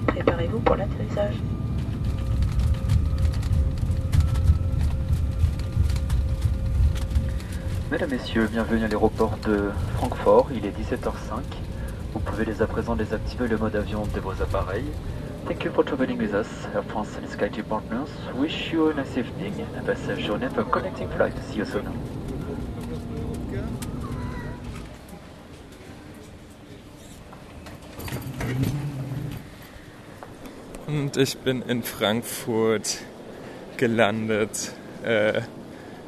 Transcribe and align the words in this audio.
préparez-vous 0.00 0.60
pour 0.60 0.76
l'atterrissage. 0.76 1.34
Mesdames, 7.90 8.10
Messieurs, 8.10 8.48
bienvenue 8.50 8.84
à 8.84 8.88
l'aéroport 8.88 9.36
de 9.46 9.70
Francfort. 9.96 10.48
Il 10.54 10.64
est 10.64 10.70
17h05. 10.70 11.42
Vous 12.14 12.20
pouvez 12.20 12.44
dès 12.44 12.62
à 12.62 12.66
présent 12.66 12.96
désactiver 12.96 13.48
le 13.48 13.58
mode 13.58 13.76
avion 13.76 14.06
de 14.14 14.20
vos 14.20 14.32
appareils. 14.42 14.86
Thank 15.46 15.64
you 15.64 15.72
for 15.72 15.84
traveling 15.84 16.18
with 16.18 16.32
us. 16.32 16.46
Air 16.74 16.84
France 16.84 17.08
and 17.18 17.62
partners 17.64 18.08
wish 18.34 18.72
you 18.72 18.88
a 18.88 18.94
nice 18.94 19.16
evening 19.18 19.66
and 19.76 19.88
a 19.88 20.16
journey 20.16 20.48
for 20.54 20.64
connecting 20.64 21.08
flight. 21.10 21.34
See 21.50 21.58
you 21.58 21.64
soon. 21.66 22.21
Und 30.92 31.16
ich 31.16 31.38
bin 31.38 31.62
in 31.62 31.82
Frankfurt 31.82 32.98
gelandet. 33.78 34.72
Äh, 35.02 35.40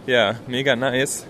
ja, 0.07 0.35
mega 0.47 0.77
nice. 0.77 1.25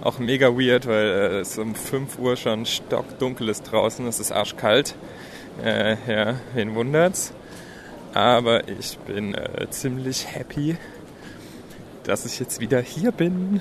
Auch 0.00 0.20
mega 0.20 0.56
weird, 0.56 0.86
weil 0.86 1.04
äh, 1.04 1.40
es 1.40 1.58
um 1.58 1.74
5 1.74 2.20
Uhr 2.20 2.36
schon 2.36 2.66
stockdunkel 2.66 3.48
ist 3.48 3.64
draußen. 3.64 4.06
Es 4.06 4.20
ist 4.20 4.30
arschkalt. 4.30 4.94
Äh, 5.64 5.96
ja, 6.06 6.36
wen 6.54 6.76
wundert's? 6.76 7.32
Aber 8.14 8.68
ich 8.68 8.96
bin 8.98 9.34
äh, 9.34 9.68
ziemlich 9.70 10.28
happy, 10.32 10.76
dass 12.04 12.24
ich 12.24 12.38
jetzt 12.38 12.60
wieder 12.60 12.80
hier 12.80 13.10
bin. 13.10 13.60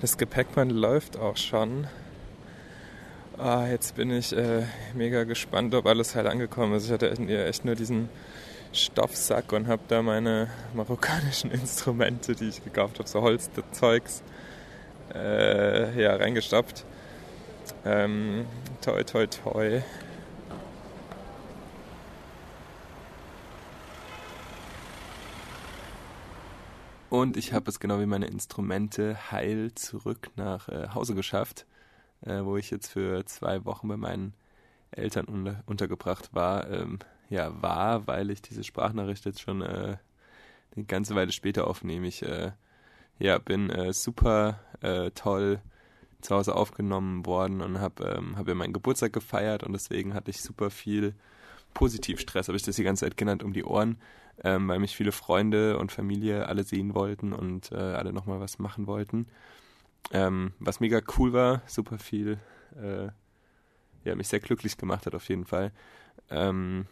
Das 0.00 0.16
Gepäckband 0.16 0.70
läuft 0.70 1.18
auch 1.18 1.36
schon. 1.36 1.88
Ah, 3.42 3.66
jetzt 3.68 3.94
bin 3.94 4.10
ich 4.10 4.36
äh, 4.36 4.66
mega 4.94 5.24
gespannt, 5.24 5.74
ob 5.74 5.86
alles 5.86 6.14
heil 6.14 6.26
angekommen 6.26 6.74
ist. 6.74 6.84
Ich 6.84 6.92
hatte 6.92 7.10
echt 7.10 7.64
nur 7.64 7.74
diesen 7.74 8.10
Stoffsack 8.74 9.54
und 9.54 9.66
habe 9.66 9.80
da 9.88 10.02
meine 10.02 10.50
marokkanischen 10.74 11.50
Instrumente, 11.50 12.34
die 12.34 12.50
ich 12.50 12.62
gekauft 12.62 12.98
habe, 12.98 13.08
so 13.08 13.22
Holzzeugs, 13.22 14.22
äh, 15.14 16.02
ja, 16.02 16.16
reingestopft. 16.16 16.84
Ähm, 17.86 18.44
toi, 18.82 19.02
toi, 19.04 19.26
toi. 19.26 19.80
Und 27.08 27.38
ich 27.38 27.54
habe 27.54 27.70
es 27.70 27.80
genau 27.80 28.00
wie 28.00 28.06
meine 28.06 28.26
Instrumente 28.26 29.32
heil 29.32 29.74
zurück 29.74 30.28
nach 30.36 30.68
äh, 30.68 30.88
Hause 30.94 31.14
geschafft 31.14 31.64
äh, 32.22 32.44
wo 32.44 32.56
ich 32.56 32.70
jetzt 32.70 32.88
für 32.88 33.24
zwei 33.26 33.64
Wochen 33.64 33.88
bei 33.88 33.96
meinen 33.96 34.34
Eltern 34.90 35.28
un 35.28 35.56
untergebracht 35.66 36.34
war, 36.34 36.68
ähm, 36.70 36.98
ja, 37.28 37.62
war, 37.62 38.06
weil 38.06 38.30
ich 38.30 38.42
diese 38.42 38.64
Sprachnachricht 38.64 39.24
jetzt 39.24 39.40
schon 39.40 39.62
äh, 39.62 39.96
eine 40.76 40.84
ganze 40.86 41.14
Weile 41.14 41.32
später 41.32 41.66
aufnehme. 41.66 42.06
Ich 42.08 42.22
äh, 42.22 42.52
ja, 43.18 43.38
bin 43.38 43.70
äh, 43.70 43.92
super 43.92 44.60
äh, 44.80 45.10
toll 45.12 45.60
zu 46.20 46.34
Hause 46.34 46.54
aufgenommen 46.54 47.24
worden 47.26 47.60
und 47.60 47.80
habe 47.80 48.04
ähm, 48.04 48.36
hab 48.36 48.48
ja 48.48 48.54
meinen 48.54 48.72
Geburtstag 48.72 49.12
gefeiert 49.12 49.62
und 49.62 49.72
deswegen 49.72 50.14
hatte 50.14 50.30
ich 50.30 50.42
super 50.42 50.70
viel 50.70 51.14
Positivstress, 51.74 52.48
habe 52.48 52.56
ich 52.56 52.62
das 52.62 52.76
die 52.76 52.82
ganze 52.82 53.06
Zeit 53.06 53.16
genannt, 53.16 53.42
um 53.42 53.52
die 53.52 53.64
Ohren, 53.64 53.98
ähm, 54.42 54.68
weil 54.68 54.78
mich 54.80 54.96
viele 54.96 55.12
Freunde 55.12 55.78
und 55.78 55.92
Familie 55.92 56.46
alle 56.46 56.64
sehen 56.64 56.94
wollten 56.94 57.32
und 57.32 57.72
äh, 57.72 57.76
alle 57.76 58.12
nochmal 58.12 58.40
was 58.40 58.58
machen 58.58 58.86
wollten. 58.86 59.26
Ähm, 60.12 60.52
was 60.58 60.80
mega 60.80 61.00
cool 61.18 61.32
war, 61.32 61.62
super 61.66 61.98
viel, 61.98 62.38
äh, 62.80 63.08
ja, 64.04 64.14
mich 64.14 64.28
sehr 64.28 64.40
glücklich 64.40 64.76
gemacht 64.76 65.06
hat 65.06 65.14
auf 65.14 65.28
jeden 65.28 65.44
Fall. 65.44 65.72
Ähm, 66.30 66.86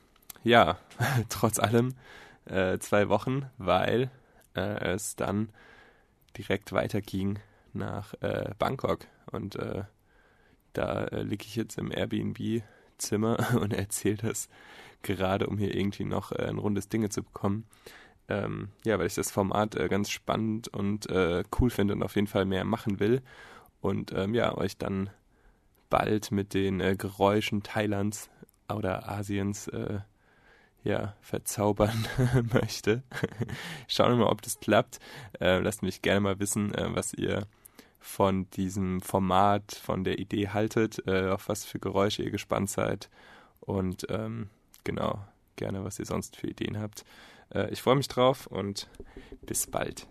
ja, 0.44 0.78
trotz 1.28 1.58
allem 1.58 1.94
äh, 2.44 2.78
zwei 2.78 3.08
Wochen, 3.08 3.46
weil 3.58 4.10
äh, 4.54 4.92
es 4.92 5.16
dann 5.16 5.50
direkt 6.36 6.72
weiterging 6.72 7.38
nach 7.72 8.14
äh, 8.20 8.54
Bangkok 8.58 9.06
und 9.30 9.56
äh, 9.56 9.84
da 10.72 11.04
äh, 11.04 11.22
liege 11.22 11.44
ich 11.44 11.56
jetzt 11.56 11.78
im 11.78 11.90
Airbnb-Zimmer 11.90 13.56
und 13.60 13.72
erzähle 13.72 14.18
das 14.18 14.48
gerade, 15.02 15.46
um 15.46 15.58
hier 15.58 15.74
irgendwie 15.74 16.04
noch 16.04 16.32
äh, 16.32 16.46
ein 16.46 16.58
rundes 16.58 16.88
Dinge 16.88 17.08
zu 17.08 17.22
bekommen 17.22 17.66
ähm, 18.28 18.68
ja, 18.84 18.98
weil 18.98 19.06
ich 19.06 19.14
das 19.14 19.30
Format 19.30 19.74
äh, 19.74 19.88
ganz 19.88 20.10
spannend 20.10 20.68
und 20.68 21.08
äh, 21.10 21.44
cool 21.58 21.70
finde 21.70 21.94
und 21.94 22.02
auf 22.02 22.14
jeden 22.14 22.26
Fall 22.26 22.44
mehr 22.44 22.64
machen 22.64 23.00
will. 23.00 23.22
Und 23.80 24.12
ähm, 24.12 24.34
ja, 24.34 24.56
euch 24.56 24.76
dann 24.76 25.10
bald 25.90 26.30
mit 26.30 26.54
den 26.54 26.80
äh, 26.80 26.96
Geräuschen 26.96 27.62
Thailands 27.62 28.28
oder 28.68 29.08
Asiens 29.08 29.68
äh, 29.68 30.00
ja, 30.84 31.14
verzaubern 31.20 32.06
möchte. 32.52 33.02
Schauen 33.88 34.10
wir 34.10 34.24
mal, 34.24 34.30
ob 34.30 34.42
das 34.42 34.60
klappt. 34.60 34.98
Äh, 35.40 35.60
lasst 35.60 35.82
mich 35.82 36.02
gerne 36.02 36.20
mal 36.20 36.40
wissen, 36.40 36.74
äh, 36.74 36.94
was 36.94 37.14
ihr 37.14 37.46
von 37.98 38.48
diesem 38.50 39.00
Format, 39.00 39.72
von 39.72 40.04
der 40.04 40.18
Idee 40.18 40.48
haltet, 40.48 41.06
äh, 41.06 41.28
auf 41.28 41.48
was 41.48 41.64
für 41.64 41.78
Geräusche 41.78 42.22
ihr 42.22 42.30
gespannt 42.30 42.70
seid 42.70 43.10
und 43.60 44.06
ähm, 44.08 44.48
genau, 44.84 45.24
gerne, 45.58 45.84
was 45.84 45.98
ihr 45.98 46.06
sonst 46.06 46.36
für 46.36 46.46
Ideen 46.46 46.80
habt. 46.80 47.04
Äh, 47.54 47.70
ich 47.70 47.82
freue 47.82 47.96
mich 47.96 48.08
drauf 48.08 48.46
und 48.46 48.88
bis 49.42 49.66
bald. 49.66 50.06